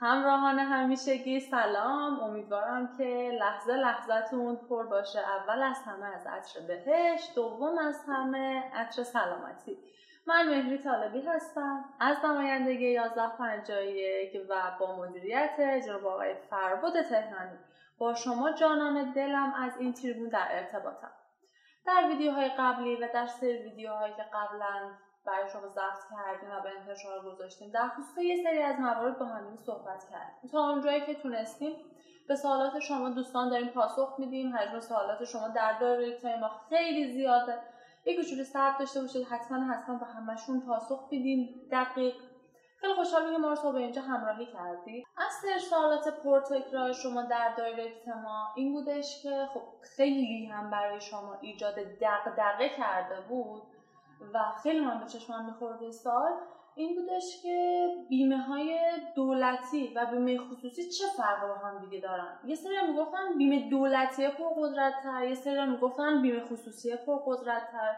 همراهان 0.00 0.58
همیشگی 0.58 1.40
سلام. 1.40 2.20
امیدوارم 2.20 2.96
که 2.98 3.38
لحظه 3.40 3.72
لحظتون 3.72 4.56
پر 4.56 4.86
باشه. 4.86 5.18
اول 5.18 5.62
از 5.62 5.82
همه 5.86 6.06
از 6.06 6.26
عطر 6.26 6.60
بهش 6.60 7.30
دوم 7.34 7.78
از 7.78 8.04
همه 8.08 8.62
عطر 8.74 9.02
سلامتی. 9.02 9.78
من 10.26 10.48
مهری 10.48 10.78
طالبی 10.78 11.20
هستم. 11.20 11.84
از 12.00 12.16
نمایندگی 12.24 12.96
1151 12.96 14.46
و 14.48 14.54
با 14.80 14.96
مدیریت 14.96 15.60
جناب 15.86 16.06
آقای 16.06 16.34
فربود 16.50 17.02
تهرانی. 17.02 17.58
با 17.98 18.14
شما 18.14 18.52
جانان 18.52 19.12
دلم 19.12 19.54
از 19.54 19.76
این 19.78 19.92
تریبون 19.92 20.28
در 20.28 20.46
ارتباطم. 20.50 21.12
در 21.86 22.08
ویدیوهای 22.08 22.50
قبلی 22.58 22.96
و 22.96 23.08
در 23.14 23.26
سری 23.26 23.62
ویدیوهایی 23.62 24.14
که 24.14 24.22
قبلا 24.22 24.90
برای 25.30 25.50
شما 25.52 25.68
ضبط 25.68 26.02
کردیم 26.10 26.50
و 26.50 26.60
به 26.60 26.70
انتشار 26.78 27.24
گذاشتیم. 27.24 27.70
در 27.70 27.88
خصوص 27.88 28.18
یه 28.18 28.42
سری 28.44 28.62
از 28.62 28.80
موارد 28.80 29.18
با 29.18 29.26
هم 29.26 29.56
صحبت 29.56 30.04
کردیم. 30.10 30.50
تا 30.52 30.70
اونجایی 30.70 31.00
که 31.06 31.14
تونستیم 31.14 31.76
به 32.28 32.36
سوالات 32.36 32.78
شما 32.78 33.10
دوستان 33.10 33.50
داریم 33.50 33.68
پاسخ 33.68 34.14
میدیم. 34.18 34.56
حجم 34.56 34.80
سوالات 34.80 35.24
شما 35.24 35.48
در 35.48 35.78
دایره 35.78 36.40
ما 36.40 36.50
خیلی 36.68 37.12
زیاده. 37.12 37.58
یک 38.04 38.16
کوچولو 38.16 38.44
صبر 38.44 38.78
داشته 38.78 39.00
باشید. 39.00 39.26
حتما 39.26 39.72
حتما 39.72 39.98
به 39.98 40.06
همشون 40.06 40.60
پاسخ 40.60 41.08
میدیم. 41.10 41.68
دقیق. 41.70 42.14
خیلی 42.80 42.94
خوشحالم 42.94 43.32
که 43.32 43.38
ما 43.38 43.52
رو 43.52 43.72
به 43.72 43.78
اینجا 43.78 44.02
همراهی 44.02 44.46
کردی. 44.46 45.04
از 45.16 45.32
سر 45.42 45.58
سوالات 45.58 46.08
پرتکرار 46.08 46.92
شما 46.92 47.22
در 47.22 47.54
دایره 47.58 47.92
ما 48.22 48.48
این 48.56 48.72
بودش 48.72 49.22
که 49.22 49.48
خب 49.54 49.62
خیلی 49.96 50.46
هم 50.46 50.70
برای 50.70 51.00
شما 51.00 51.38
ایجاد 51.40 51.74
دغدغه 52.00 52.68
کرده 52.68 53.20
بود. 53.28 53.62
و 54.34 54.38
خیلی 54.62 54.80
من 54.80 55.00
به 55.00 55.06
چشمم 55.06 55.44
میخورده 55.44 55.90
سال 55.90 56.32
این 56.74 56.94
بودش 56.94 57.42
که 57.42 57.88
بیمه 58.08 58.38
های 58.38 58.78
دولتی 59.16 59.94
و 59.96 60.06
بیمه 60.06 60.38
خصوصی 60.38 60.90
چه 60.90 61.04
فرق 61.16 61.48
با 61.48 61.54
هم 61.54 61.78
دیگه 61.78 62.00
دارن؟ 62.00 62.38
یه 62.44 62.54
سری 62.54 62.86
می‌گفتن 62.86 63.38
بیمه 63.38 63.70
دولتی 63.70 64.28
پر 64.28 64.48
قدرت 64.56 64.94
تر 65.02 65.24
یه 65.24 65.34
سری 65.34 65.66
می‌گفتن 65.66 66.22
بیمه 66.22 66.44
خصوصی 66.44 66.96
پر 66.96 67.16
قدرت 67.26 67.70
تر 67.72 67.96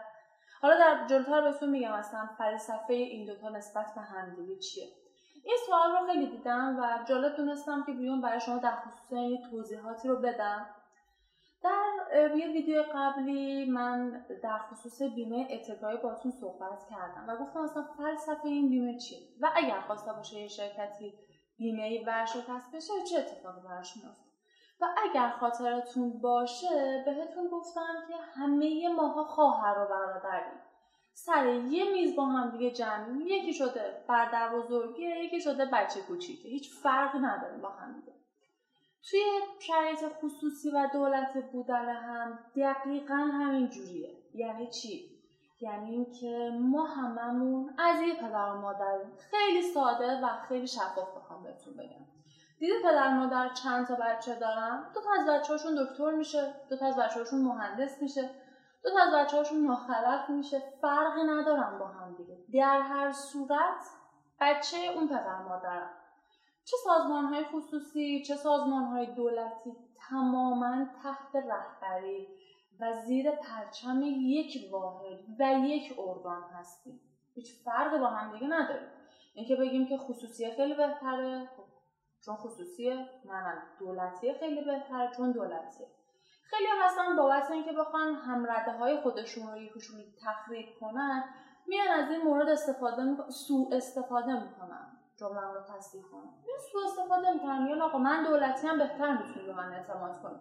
حالا 0.61 0.77
در 0.79 1.07
جلوتر 1.07 1.41
بهتون 1.41 1.69
میگم 1.69 1.91
اصلا 1.91 2.29
فلسفه 2.37 2.93
این 2.93 3.25
دوتا 3.25 3.49
نسبت 3.49 3.85
به 3.95 4.01
هم 4.01 4.35
دیگه 4.35 4.59
چیه. 4.59 4.87
این 5.43 5.57
سوال 5.65 5.91
رو 5.91 6.07
خیلی 6.07 6.27
دیدم 6.27 6.79
و 6.79 7.05
جالب 7.07 7.35
دونستم 7.35 7.83
که 7.83 7.91
بیون 7.91 8.21
برای 8.21 8.39
شما 8.39 8.57
در 8.57 8.75
خصوص 8.75 9.13
این 9.13 9.41
توضیحاتی 9.51 10.07
رو 10.07 10.15
بدم. 10.15 10.65
در 11.63 12.35
یه 12.35 12.47
ویدیو 12.47 12.83
قبلی 12.95 13.65
من 13.65 14.25
در 14.43 14.57
خصوص 14.57 15.01
بیمه 15.01 15.47
اتکایی 15.51 15.97
باتون 15.97 16.31
صحبت 16.31 16.87
کردم 16.89 17.25
و 17.27 17.37
گفتم 17.37 17.59
اصلا 17.59 17.83
فلسفه 17.97 18.45
این 18.45 18.69
بیمه 18.69 18.97
چیه؟ 18.97 19.19
و 19.41 19.49
اگر 19.55 19.79
خواسته 19.79 20.13
باشه 20.13 20.39
یه 20.39 20.47
شرکتی 20.47 21.13
بیمه 21.57 22.03
ورشکست 22.07 22.75
بشه 22.75 22.93
چه 23.09 23.19
اتفاقی 23.19 23.61
براش 23.61 23.97
میفته 23.97 24.33
و 24.81 24.85
اگر 25.03 25.29
خاطرتون 25.29 26.21
باشه 26.21 27.03
بهتون 27.05 27.47
گفتم 27.47 28.03
که 28.07 28.13
همه 28.33 28.89
ماها 28.95 29.23
خواهر 29.23 29.79
و 29.79 29.87
برادریم. 29.87 30.59
سر 31.13 31.47
یه 31.47 31.91
میز 31.91 32.15
با 32.15 32.25
هم 32.25 32.51
دیگه 32.51 32.71
جمع 32.71 33.21
یکی 33.25 33.53
شده 33.53 34.03
برادر 34.07 34.55
بزرگی 34.55 35.01
یکی 35.01 35.41
شده 35.41 35.65
بچه 35.65 36.01
کوچیکه. 36.01 36.49
هیچ 36.49 36.73
فرقی 36.83 37.19
نداره 37.19 37.57
با 37.57 37.69
هم 37.69 37.99
دیگه. 37.99 38.22
توی 39.09 39.19
شرایط 39.59 39.99
خصوصی 40.21 40.69
و 40.71 40.89
دولت 40.93 41.51
بودن 41.51 41.89
هم 41.89 42.39
دقیقا 42.55 43.15
همین 43.15 43.69
جوریه. 43.69 44.17
یعنی 44.33 44.67
چی؟ 44.67 45.13
یعنی 45.61 45.91
اینکه 45.91 46.51
ما 46.61 46.85
هممون 46.85 47.73
از 47.77 48.01
یه 48.01 48.15
پدر 48.15 48.49
و 48.49 48.61
مادر 48.61 48.99
خیلی 49.31 49.61
ساده 49.61 50.21
و 50.21 50.27
خیلی 50.47 50.67
شفاف 50.67 51.17
بخوام 51.17 51.43
بهتون 51.43 51.73
بگم. 51.73 52.05
دیده 52.59 52.73
پدر 52.83 53.17
مادر 53.17 53.49
چند 53.53 53.87
تا 53.87 53.95
بچه 53.95 54.35
دارن؟ 54.35 54.83
دو 54.95 55.01
تا 55.01 55.09
از 55.19 55.27
بچه 55.29 55.53
هاشون 55.53 55.75
دکتر 55.83 56.11
میشه 56.11 56.53
دو 56.69 56.77
تا 56.77 56.85
از 56.85 56.95
بچه 56.95 57.19
هاشون 57.19 57.41
مهندس 57.41 58.01
میشه 58.01 58.29
دو 58.83 58.89
تا 58.89 59.03
از 59.03 59.13
بچه 59.13 59.37
هاشون 59.37 59.67
ناخلف 59.67 60.29
میشه. 60.29 60.63
فرقی 60.81 61.23
ندارن 61.23 61.79
با 61.79 61.87
هم 61.87 62.15
دیگه. 62.15 62.37
در 62.53 62.81
هر 62.81 63.11
صورت 63.11 63.89
بچه 64.39 64.77
اون 64.95 65.07
پدر 65.07 65.41
مادرم 65.41 65.89
چه 66.65 66.77
سازمان 66.83 67.25
های 67.25 67.43
خصوصی 67.43 68.23
چه 68.25 68.35
سازمان 68.35 68.83
های 68.83 69.15
دولتی 69.15 69.75
تماما 70.09 70.85
تحت 71.03 71.35
رهبری 71.35 72.27
و 72.79 72.93
زیر 72.93 73.31
پرچم 73.31 74.01
یک 74.03 74.71
واحد 74.71 75.19
و 75.39 75.53
یک 75.65 75.99
ارگان 75.99 76.43
هستیم. 76.43 76.99
هیچ 77.35 77.63
فرق 77.65 77.99
با 77.99 78.07
هم 78.07 78.33
دیگه 78.33 78.47
نداریم. 78.47 78.89
اینکه 79.33 79.55
بگیم 79.55 79.87
که 79.87 79.97
خصوصیه 79.97 80.55
خیلی 80.55 80.73
بهتره 80.73 81.45
خب 81.57 81.63
چون 82.25 82.35
خصوصیه 82.35 83.09
نه 83.25 83.63
دولتیه 83.79 84.33
خیلی 84.33 84.63
بهتره 84.63 85.11
چون 85.17 85.31
دولتیه 85.31 85.87
خیلی 86.43 86.67
هستن 86.83 87.15
بابت 87.15 87.51
اینکه 87.51 87.71
بخوان 87.71 88.15
همرده 88.15 88.71
های 88.71 89.01
خودشون 89.01 89.51
رو 89.51 89.57
یکشون 89.57 90.03
تخریب 90.25 90.65
کنن 90.79 91.23
میان 91.67 91.87
از 91.87 92.11
این 92.11 92.21
مورد 92.21 92.49
استفاده 92.49 93.03
می... 93.03 93.17
سوء 93.29 93.75
استفاده 93.75 94.43
می‌کنن. 94.43 94.92
جمله 95.17 95.41
رو 95.41 95.61
تصدیق 95.61 96.03
کنم. 96.11 96.33
یه 96.47 96.53
سو 96.71 96.77
استفاده 96.85 97.33
می‌کنم. 97.33 97.63
میگن 97.63 97.81
آقا 97.81 97.97
من 97.97 98.23
دولتی 98.23 98.67
هم 98.67 98.77
بهتر 98.77 99.17
می‌تونی 99.17 99.45
به 99.45 99.53
من 99.53 99.73
اعتماد 99.73 100.21
کنی. 100.21 100.39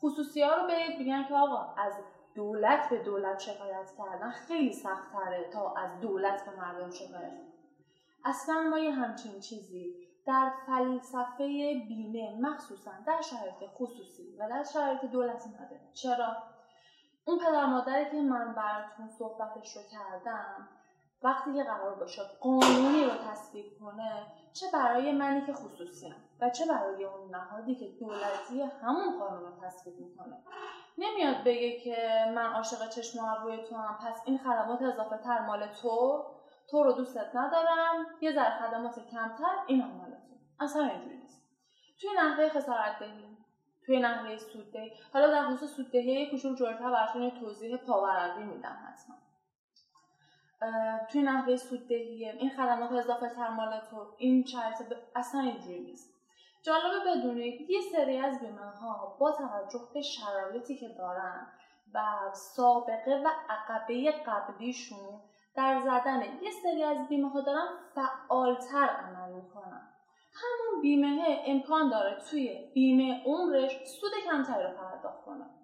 خصوصی 0.00 0.42
ها 0.42 0.54
رو 0.54 0.66
بهت 0.66 0.98
میگن 0.98 1.24
که 1.24 1.34
آقا 1.34 1.74
از 1.74 1.92
دولت 2.34 2.90
به 2.90 3.02
دولت 3.02 3.38
شکایت 3.38 3.90
کردن 3.98 4.30
خیلی 4.30 4.72
سختتره 4.72 5.50
تا 5.52 5.74
از 5.74 6.00
دولت 6.00 6.44
به 6.44 6.60
مردم 6.60 6.90
شکایت 6.90 7.32
اصلا 8.24 8.60
ما 8.70 8.78
یه 8.78 8.92
همچین 8.92 9.40
چیزی 9.40 9.94
در 10.26 10.52
فلسفه 10.66 11.46
بیمه 11.88 12.40
مخصوصا 12.40 12.90
در 13.06 13.20
شرایط 13.20 13.70
خصوصی 13.74 14.36
و 14.38 14.48
در 14.48 14.64
شرایط 14.64 15.04
دولتی 15.04 15.48
نداره 15.48 15.80
چرا؟ 15.94 16.36
اون 17.24 17.38
پدر 17.38 17.66
مادری 17.66 18.10
که 18.10 18.16
من 18.16 18.54
براتون 18.54 19.08
صحبتش 19.08 19.76
رو 19.76 19.82
کردم 19.82 20.68
وقتی 21.22 21.54
که 21.54 21.62
قرار 21.62 21.94
باشه 21.94 22.22
قانونی 22.40 23.04
رو 23.04 23.10
تصویب 23.30 23.78
کنه 23.80 24.26
چه 24.52 24.66
برای 24.72 25.12
منی 25.12 25.46
که 25.46 25.52
خصوصیم 25.52 26.14
و 26.40 26.50
چه 26.50 26.66
برای 26.66 27.04
اون 27.04 27.34
نهادی 27.34 27.74
که 27.74 27.88
دولتی 28.00 28.62
همون 28.82 29.18
قانون 29.18 29.42
رو 29.42 29.66
تصویب 29.66 29.98
می‌کنه. 29.98 30.36
نمیاد 30.98 31.44
بگه 31.44 31.80
که 31.80 32.24
من 32.34 32.52
عاشق 32.52 32.88
چشم 32.88 33.18
و 33.18 33.26
ابروی 33.36 33.64
تو 33.64 33.76
هم 33.76 33.98
پس 33.98 34.22
این 34.24 34.38
خدمات 34.38 34.82
اضافه 34.82 35.16
تر 35.16 35.46
مال 35.46 35.66
تو 35.66 36.24
تو 36.70 36.82
رو 36.82 36.92
دوستت 36.92 37.30
ندارم 37.34 38.06
یه 38.20 38.32
ذره 38.32 38.58
خدمات 38.58 39.06
کمتر 39.10 39.56
این 39.66 39.80
هم 39.80 39.90
مال 39.90 40.10
تو. 40.10 40.64
اصلا 40.64 40.84
اینجوری 40.84 41.16
نیست. 41.16 41.42
توی 42.00 42.10
نحوه 42.16 42.48
خسارت 42.48 42.98
دهی 42.98 43.38
توی 43.86 44.00
نحوه 44.00 44.36
سوددهی 44.36 44.92
حالا 45.12 45.30
در 45.30 45.48
خصوص 45.50 45.70
سوددهی 45.70 46.30
کوچولو 46.30 46.54
جلوتر 46.54 46.90
براتون 46.90 47.30
توضیح 47.40 47.76
پاورقی 47.76 48.42
میدم 48.42 48.78
حتما. 48.86 49.27
توی 51.12 51.22
نحوه 51.22 51.56
سوددهی 51.56 52.28
این 52.28 52.50
خدمات 52.50 52.92
اضافه 52.92 53.28
تر 53.28 53.48
مال 53.48 53.80
تو 53.90 54.14
این 54.18 54.44
شرط 54.44 54.82
اصلا 55.14 55.40
اینجوری 55.40 55.80
نیست. 55.80 56.14
جالبه 56.62 57.10
بدونید 57.10 57.70
یه 57.70 57.80
سری 57.92 58.18
از 58.18 58.40
بیمه 58.40 58.70
ها 58.70 59.16
با 59.20 59.32
توجه 59.32 59.80
به 59.94 60.02
شرایطی 60.02 60.76
که 60.76 60.88
دارن 60.88 61.46
و 61.94 62.00
سابقه 62.32 63.22
و 63.24 63.28
عقبه 63.48 64.12
قبلیشون 64.26 65.20
در 65.56 65.80
زدن 65.80 66.22
یه 66.42 66.50
سری 66.62 66.82
از 66.82 67.08
بیمه 67.08 67.30
ها 67.30 67.40
دارن 67.40 67.68
فعالتر 67.94 68.88
عمل 68.88 69.32
می‌کنن. 69.32 69.88
همون 70.34 70.82
بیمه 70.82 71.42
امکان 71.46 71.90
داره 71.90 72.20
توی 72.30 72.70
بیمه 72.74 73.24
عمرش 73.26 73.84
سود 73.86 74.10
کمتری 74.30 74.62
رو 74.62 74.70
پرداخت 74.70 75.24
کنه. 75.24 75.57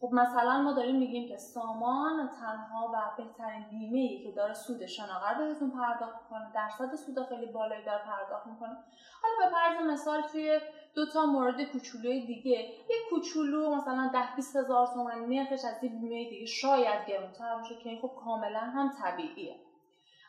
خب 0.00 0.08
مثلا 0.12 0.62
ما 0.62 0.72
داریم 0.72 0.96
میگیم 0.96 1.28
که 1.28 1.36
سامان 1.36 2.28
تنها 2.28 2.92
و 2.94 3.22
بهترین 3.22 3.68
بیمه 3.70 3.98
ای 3.98 4.24
که 4.24 4.32
داره 4.32 4.54
سود 4.54 4.86
شناور 4.86 5.34
بهتون 5.34 5.70
پرداخت 5.70 6.22
می‌کنه. 6.22 6.52
درصد 6.54 6.94
سود 6.94 7.26
خیلی 7.28 7.46
بالایی 7.46 7.84
داره 7.84 8.04
پرداخت 8.04 8.46
می‌کنه. 8.46 8.76
حالا 9.22 9.34
به 9.44 9.56
فرض 9.56 9.86
مثال 9.86 10.22
توی 10.22 10.60
دو 10.94 11.06
تا 11.06 11.26
مورد 11.26 11.62
کوچولوی 11.62 12.26
دیگه 12.26 12.58
یه 12.60 12.96
کوچولو 13.10 13.74
مثلا 13.74 14.10
ده 14.12 14.36
20 14.36 14.56
هزار 14.56 14.86
تومن 14.86 15.24
نرخش 15.24 15.64
از 15.64 15.82
این 15.82 16.00
بیمه 16.00 16.30
دیگه 16.30 16.46
شاید 16.46 17.06
گرونتر 17.06 17.56
باشه 17.56 17.74
که 17.74 17.88
این 17.88 18.00
خب 18.02 18.12
کاملا 18.24 18.60
هم 18.60 18.92
طبیعیه. 19.02 19.60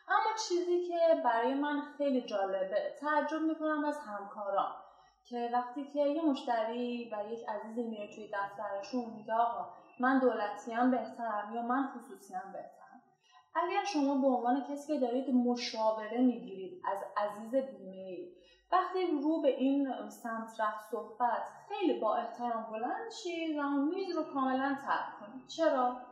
اما 0.08 0.36
چیزی 0.48 0.88
که 0.88 1.22
برای 1.24 1.54
من 1.54 1.82
خیلی 1.98 2.22
جالبه 2.22 2.96
تعجب 3.00 3.40
می‌کنم 3.40 3.84
از 3.84 3.98
همکاران. 3.98 4.72
که 5.24 5.50
وقتی 5.52 5.84
که 5.84 5.98
یه 5.98 6.22
مشتری 6.22 7.10
و 7.12 7.32
یک 7.32 7.48
عزیزی 7.48 7.82
میره 7.82 8.14
توی 8.14 8.30
دفترشون 8.32 9.10
میگه 9.10 9.34
آقا 9.34 9.72
من 10.00 10.18
دولتی 10.18 10.72
هم 10.72 10.90
بهترم 10.90 11.54
یا 11.54 11.62
من 11.62 11.86
خصوصی 11.86 12.34
هم 12.34 12.52
بهترم؟ 12.52 13.02
اگر 13.54 13.84
شما 13.84 14.20
به 14.20 14.26
عنوان 14.26 14.64
کسی 14.64 14.94
که 14.94 15.00
دارید 15.00 15.30
مشاوره 15.30 16.18
می‌گیرید 16.18 16.82
از 16.84 16.98
عزیز 17.16 17.54
بیمه 17.54 18.18
وقتی 18.72 19.06
رو 19.22 19.40
به 19.42 19.48
این 19.48 20.08
سمت 20.08 20.60
رفت 20.60 20.90
صحبت 20.90 21.42
خیلی 21.68 22.00
با 22.00 22.16
احترام 22.16 22.70
بلند 22.70 23.10
شید 23.22 23.58
و 23.58 23.68
میز 23.70 24.16
رو 24.16 24.22
کاملا 24.22 24.76
ترک 24.82 25.20
کنید. 25.20 25.46
چرا؟ 25.46 26.09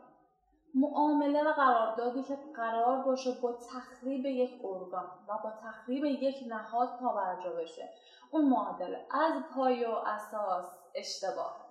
معامله 0.75 1.43
و 1.43 1.53
قراردادی 1.53 2.23
که 2.23 2.37
قرار 2.55 3.03
باشه 3.03 3.31
با 3.41 3.53
تخریب 3.53 4.25
یک 4.25 4.61
ارگان 4.63 5.11
و 5.27 5.37
با 5.43 5.51
تخریب 5.63 6.05
یک 6.05 6.35
نهاد 6.47 6.99
پابرجا 6.99 7.53
بشه. 7.53 7.89
اون 8.31 8.49
معادله 8.49 9.05
از 9.11 9.33
پای 9.55 9.85
و 9.85 9.91
اساس 9.91 10.65
اشتباهه. 10.95 11.69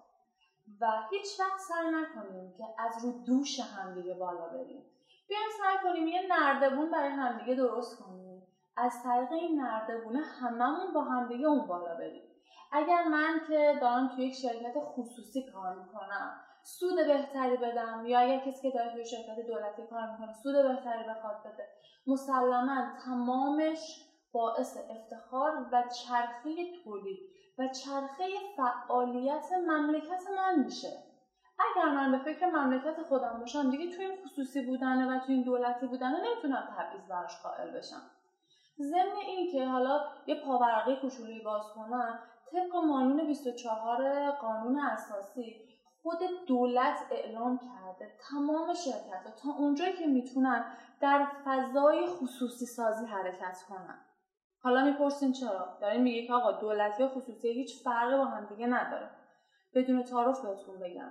و 0.81 0.87
هیچ 1.11 1.41
وقت 1.41 1.61
سعی 1.61 1.89
نکنیم 1.91 2.55
که 2.59 2.65
از 2.79 3.05
رو 3.05 3.13
دوش 3.27 3.61
همدیگه 3.61 4.15
بالا 4.15 4.49
بریم. 4.49 4.85
بیایم 5.29 5.51
سعی 5.63 5.77
کنیم 5.85 6.07
یه 6.09 6.23
نردبون 6.29 6.91
برای 6.91 7.11
همدیگه 7.11 7.55
درست 7.55 8.03
کنیم. 8.03 8.43
از 8.77 9.03
طریق 9.05 9.33
این 9.33 9.61
نردبونه 9.61 10.21
هممون 10.21 10.93
با 10.95 11.03
همدیگه 11.03 11.47
اون 11.47 11.67
بالا 11.67 11.95
بریم. 11.95 12.23
اگر 12.73 13.05
من 13.05 13.41
که 13.49 13.79
دارم 13.81 14.09
توی 14.09 14.27
یک 14.27 14.35
شرکت 14.35 14.75
خصوصی 14.77 15.53
کار 15.53 15.75
می‌کنم 15.75 16.41
سود 16.65 16.97
بهتری 17.07 17.57
بدم 17.57 18.07
یا 18.07 18.19
اگر 18.19 18.39
کسی 18.39 18.71
که 18.71 18.79
داره 18.79 18.93
توی 18.93 19.05
شرکت 19.05 19.47
دولتی 19.47 19.83
کار 19.91 20.11
می‌کنه 20.11 20.33
سود 20.33 20.55
بهتری 20.55 21.05
بخواد 21.09 21.41
بده. 21.41 21.69
مسلما 22.07 22.93
تمامش 23.05 24.05
باعث 24.33 24.77
افتخار 24.91 25.67
و 25.73 25.83
چرخه 25.89 26.55
تولید 26.85 27.19
و 27.59 27.69
چرخه 27.69 28.25
فعالیت 28.57 29.53
مملکت 29.53 30.23
من 30.37 30.65
میشه. 30.65 30.89
اگر 31.59 31.89
من 31.89 32.13
به 32.13 32.19
فکر 32.19 32.47
مملکت 32.47 33.03
خودم 33.03 33.37
باشم 33.41 33.71
دیگه 33.71 33.97
توی 33.97 34.05
این 34.05 34.25
خصوصی 34.25 34.67
بودنه 34.67 35.17
و 35.17 35.19
توی 35.27 35.35
این 35.35 35.45
دولتی 35.45 35.87
بودنه 35.87 36.21
نمی‌تونم 36.21 36.69
تبعیض 36.79 37.09
براش 37.09 37.43
قائل 37.43 37.71
بشم. 37.71 38.03
ضمن 38.81 39.17
این 39.27 39.53
که 39.53 39.67
حالا 39.67 40.01
یه 40.27 40.45
پاورقی 40.45 40.97
کوچولویی 40.97 41.41
باز 41.41 41.63
کنم 41.75 42.19
طبق 42.53 42.71
قانون 42.73 43.27
24 43.27 44.31
قانون 44.31 44.81
اساسی 44.81 45.69
خود 46.09 46.47
دولت 46.47 46.99
اعلام 47.11 47.59
کرده. 47.59 48.13
تمام 48.31 48.75
شرکت 48.75 49.27
ها 49.27 49.31
تا 49.31 49.59
اونجایی 49.59 49.93
که 49.93 50.07
می‌تونن 50.07 50.65
در 51.01 51.27
فضای 51.45 52.07
خصوصی 52.07 52.67
سازی 52.67 53.07
حرکت 53.07 53.59
کنن. 53.69 53.99
حالا 54.63 54.85
می‌پرسین 54.85 55.33
چرا؟ 55.33 55.79
داریم 55.81 56.03
میگه 56.03 56.27
که 56.27 56.33
آقا 56.33 56.53
دولتی 56.53 57.03
یا 57.03 57.09
خصوصی 57.09 57.49
هیچ 57.49 57.85
فرقی 57.85 58.17
با 58.17 58.25
هم 58.25 58.47
دیگه 58.47 58.67
نداره. 58.67 59.11
بدون 59.75 60.03
تعارف 60.03 60.47
بهتون 60.47 60.79
بگم. 60.79 61.11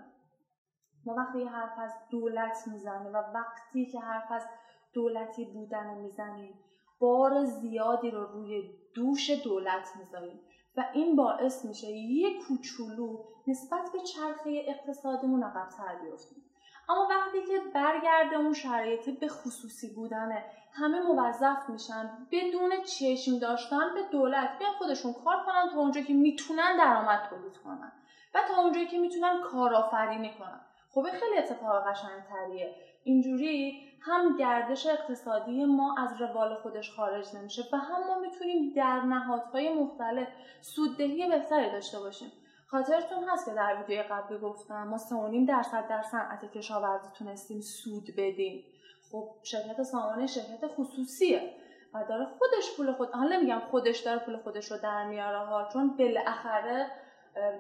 ما 1.06 1.16
وقتی 1.16 1.44
حرف 1.44 1.80
از 1.80 1.94
دولت 2.12 2.58
می‌زنیم 2.68 3.14
و 3.14 3.18
وقتی 3.18 3.86
که 3.86 4.00
حرف 4.00 4.32
از 4.32 4.46
دولتی 4.94 5.46
بودن 5.46 5.98
می‌زنیم 5.98 6.60
بار 7.00 7.44
زیادی 7.44 8.12
رو 8.12 8.26
روی 8.26 8.64
دوش 8.96 9.30
دولت 9.44 9.88
می‌ذاریم. 10.00 10.40
و 10.78 10.86
این 10.94 11.16
باعث 11.16 11.66
میشه 11.66 11.88
یه 11.92 12.40
کوچولو 12.40 13.20
نسبت 13.48 13.92
به 13.94 14.00
چرخه 14.00 14.66
اقتصادمون 14.68 15.44
عقبتر 15.44 15.96
بیفتیم 15.96 16.44
اما 16.90 17.08
وقتی 17.10 17.42
که 17.42 17.60
برگرده 17.74 18.36
اون 18.36 18.54
شرایطی 18.54 19.12
به 19.12 19.28
خصوصی 19.28 19.94
بودنه 19.96 20.46
همه 20.74 21.02
موظف 21.02 21.70
میشن 21.70 22.10
بدون 22.32 22.72
چشم 22.84 23.40
داشتن 23.40 23.94
به 23.94 24.04
دولت 24.12 24.60
بیان 24.60 24.74
خودشون 24.78 25.14
کار 25.14 25.46
کنن 25.46 25.70
تا 25.74 25.80
اونجایی 25.80 26.06
که 26.06 26.14
می‌تونن 26.14 26.78
درآمد 26.78 27.30
تولید 27.30 27.58
کنن 27.58 27.92
و 28.36 28.40
تا 28.48 28.62
اونجایی 28.62 28.88
که 28.88 28.98
می‌تونن 28.98 29.42
کارآفرینی 29.42 30.34
کنن. 30.40 30.62
خب 30.90 31.04
خیلی 31.04 31.38
اتفاق 31.38 31.88
قشنگتریه. 31.88 32.76
اینجوری 33.04 33.88
هم 34.02 34.38
گردش 34.38 34.86
اقتصادی 34.86 35.66
ما 35.66 35.96
از 35.98 36.22
روال 36.22 36.56
خودش 36.56 36.92
خارج 36.92 37.36
نمیشه 37.36 37.64
و 37.74 37.78
هم 37.78 38.08
ما 38.08 38.20
می‌تونیم 38.20 38.74
در 38.76 39.02
نهادهای 39.02 39.74
مختلف 39.74 40.28
سوددهی 40.62 41.30
بهتری 41.30 41.72
داشته 41.72 42.00
باشیم. 42.00 42.32
خاطرتون 42.68 43.24
هست 43.30 43.46
که 43.46 43.52
در 43.52 43.76
ویدیو 43.76 44.04
قبلی 44.12 44.40
گفتم 44.40 44.88
ما 44.88 44.98
3.5 44.98 45.48
درصد 45.48 45.88
در 45.88 46.02
صنعت 46.02 46.52
کشاورزی 46.52 47.10
تونستیم 47.18 47.62
سود 47.62 48.04
بدیم. 48.18 48.64
خب 49.12 49.30
شرکت 49.44 49.84
سامانه 49.84 50.28
شرکت 50.28 50.68
خصوصیه 50.68 51.54
و 51.94 52.04
داره 52.10 52.26
خودش 52.26 52.78
پول 52.78 52.94
خود 52.94 53.12
حالا 53.12 53.36
نمیگم 53.36 53.60
خودش 53.72 54.00
داره 54.00 54.20
پول 54.20 54.38
خودش 54.38 54.72
رو 54.72 54.78
در 54.78 55.08
میاره 55.08 55.46
ها 55.46 55.70
چون 55.74 55.98
بالاخره 55.98 56.88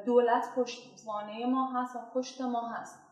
دولت 0.06 0.56
پشتوانه 0.56 1.46
ما 1.46 1.72
هست 1.72 1.96
و 1.96 2.00
پشت 2.14 2.42
ما 2.42 2.68
هست. 2.68 3.07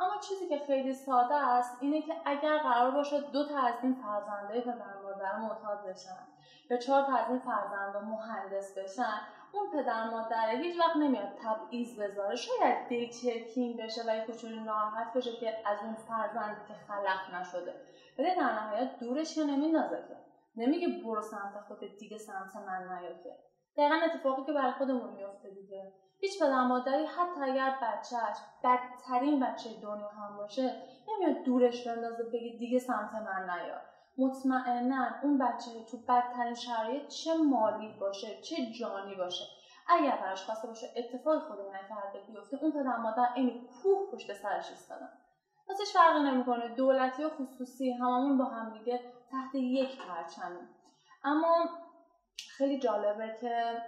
اما 0.00 0.20
چیزی 0.28 0.48
که 0.48 0.58
خیلی 0.66 0.94
ساده 0.94 1.34
است 1.34 1.78
اینه 1.80 2.02
که 2.02 2.14
اگر 2.24 2.58
قرار 2.58 2.90
باشه 2.90 3.20
دو 3.20 3.48
تا 3.48 3.58
از 3.58 3.74
این 3.82 3.94
فرزنده 3.94 4.60
پدر 4.60 5.02
مادر 5.02 5.36
معتاد 5.36 5.86
بشن 5.86 6.26
یا 6.70 6.76
چهار 6.76 7.06
تا 7.06 7.16
از 7.16 7.30
این 7.30 7.38
فرزنده 7.38 7.98
مهندس 7.98 8.78
بشن 8.78 9.20
اون 9.52 9.70
پدر 9.70 10.10
مادر 10.10 10.50
هیچ 10.50 10.80
وقت 10.80 10.96
نمیاد 10.96 11.38
تبعیض 11.42 12.00
بذاره. 12.00 12.36
شاید 12.36 12.88
دلچرکین 12.88 13.76
بشه 13.76 14.02
و 14.06 14.16
یه 14.16 14.26
کوچولو 14.26 14.60
ناراحت 14.60 15.12
بشه 15.12 15.36
که 15.36 15.68
از 15.68 15.78
اون 15.82 15.94
فرزندی 15.94 16.60
که 16.68 16.74
خلق 16.74 17.34
نشده. 17.34 17.74
ولی 18.18 18.36
در 18.36 18.52
نهایت 18.52 18.98
دورش 19.00 19.34
که 19.34 19.44
نمیندازه 19.44 20.04
که. 20.08 20.16
نمیگه 20.56 20.88
برو 21.04 21.22
سمت 21.22 21.60
خودت 21.68 21.96
دیگه 21.98 22.18
سمت 22.18 22.56
من 22.56 22.82
نیا 22.82 23.22
که 23.22 23.36
دقیقا 23.76 23.94
اتفاقی 24.04 24.44
که 24.44 24.52
برای 24.52 24.72
خودمون 24.72 25.10
میفته 25.10 25.50
دیگه. 25.50 25.92
هیچ 26.20 26.42
پدر 26.42 26.64
مادری 26.64 27.06
حتی 27.06 27.40
اگر 27.42 27.78
بچهش 27.82 28.36
بدترین 28.64 29.40
بچه 29.40 29.80
دنیا 29.82 30.08
هم 30.08 30.36
باشه 30.36 30.82
نمیاد 31.08 31.42
دورش 31.42 31.86
بندازه 31.86 32.24
بگه 32.24 32.56
دیگه 32.58 32.78
سمت 32.78 33.14
من 33.14 33.50
نیا. 33.50 33.80
مطمئنا 34.18 35.06
اون 35.22 35.38
بچه 35.38 35.70
تو 35.90 35.96
بدترین 36.08 36.54
شرایط 36.54 37.08
چه 37.08 37.34
مالی 37.34 37.96
باشه 38.00 38.40
چه 38.42 38.56
جانی 38.80 39.14
باشه. 39.14 39.44
اگر 39.88 40.16
براش 40.16 40.44
خواسته 40.44 40.68
باشه 40.68 40.86
اتفاق 40.96 41.42
خود 41.42 41.58
نکرده 41.60 42.26
بیفته 42.26 42.58
اون 42.62 42.72
پدر 42.72 42.96
مادر 42.96 43.28
این 43.34 43.66
کوه 43.66 44.12
پشت 44.12 44.32
سرش 44.32 44.70
ایستادن 44.70 45.10
پس 45.68 45.92
فرقی 45.92 46.20
نمی‌کنه. 46.20 46.68
دولتی 46.68 47.24
و 47.24 47.28
خصوصی 47.28 47.92
هممون 47.92 48.38
با 48.38 48.44
هم 48.44 48.78
دیگه 48.78 49.00
تحت 49.30 49.54
یک 49.54 49.98
پرچمیم. 49.98 50.68
اما 51.24 51.68
خیلی 52.48 52.78
جالبه 52.78 53.36
که 53.40 53.82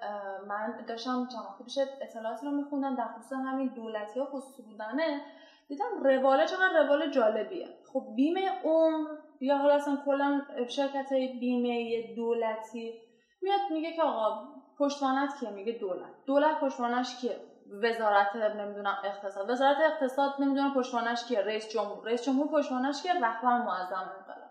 من 0.49 0.84
داشتم 0.88 1.28
چند 1.32 1.64
پیش 1.64 1.78
اطلاعاتی 2.02 2.46
رو 2.46 2.52
میخوندم 2.52 2.94
در 2.94 3.08
خصوص 3.08 3.32
همین 3.32 3.69
دولتی 3.69 4.20
و 4.20 4.25
خصوصی 4.25 4.62
بودنه. 4.62 5.20
دیدم 5.69 6.02
رواله 6.04 6.46
چقدر 6.46 6.82
روال 6.82 7.10
جالبیه. 7.10 7.69
خب 7.93 8.02
بیمه 8.16 8.62
عمر 8.64 9.08
یا 9.40 9.58
حالا 9.58 9.75
اصلا 9.75 9.99
کلا 10.04 10.43
شرکت 10.69 11.12
های 11.12 11.38
بیمه 11.38 12.02
دولتی 12.16 13.00
میاد 13.43 13.60
میگه 13.70 13.93
که 13.93 14.02
آقا 14.02 14.49
پشتوانت 14.78 15.31
کیه؟ 15.40 15.50
میگه 15.50 15.72
دولت. 15.72 16.25
دولت 16.26 16.60
پشتوانش 16.60 17.16
کیه؟ 17.20 17.40
وزارت 17.82 18.37
نمی‌دونم 18.37 18.99
اقتصاد. 19.04 19.50
وزارت 19.50 19.76
اقتصاد 19.81 20.34
نمی‌دونم 20.38 20.75
پشتوانش 20.75 21.25
کیه؟ 21.25 21.40
رئیس 21.40 21.69
جمهور. 21.69 22.04
رئیس 22.06 22.22
جمهور 22.22 22.49
پشتوانش 22.49 23.02
کیه؟ 23.02 23.12
رهبر 23.12 23.58
معظم. 23.58 24.12
انقلاب 24.19 24.41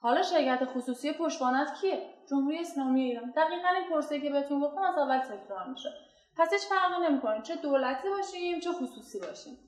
حالا 0.00 0.22
شرکت 0.22 0.64
خصوصی 0.64 1.12
پشتوانت 1.12 1.74
کیه؟ 1.80 2.14
جمهوری 2.30 2.58
اسلامی 2.58 3.02
ایران. 3.02 3.30
دقیقا 3.30 3.68
این 3.68 3.90
پرسه 3.90 4.20
که 4.20 4.30
بهتون 4.30 4.60
گفتم 4.60 4.82
از 4.82 4.98
اول 4.98 5.18
تکرار 5.18 5.66
میشه. 5.68 5.88
پس 6.36 6.52
هیچ 6.52 6.62
فرقی 6.62 7.08
نمی‌کنه. 7.08 7.42
چه 7.42 7.56
دولتی 7.56 8.08
باشیم 8.08 8.60
چه 8.60 8.72
خصوصی 8.72 9.20
باشیم. 9.20 9.58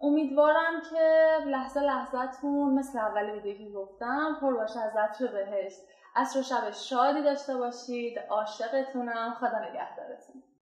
امیدوارم 0.00 0.82
که 0.90 1.36
لحظه 1.46 1.80
لحظهتون 1.80 2.74
مثل 2.74 2.98
اول 2.98 3.30
ویدیو 3.30 3.58
که 3.58 3.74
گفتم 3.74 4.38
پر 4.40 4.54
باشه 4.54 4.80
از 4.80 4.96
عطر 4.96 5.26
بهشت. 5.26 5.78
عصر 6.16 6.40
و 6.40 6.42
شب 6.42 6.70
شادی 6.70 7.22
داشته 7.22 7.56
باشید. 7.56 8.18
عاشقتونم. 8.30 9.36
خدا 9.40 9.58
نگهدارتون. 9.58 10.31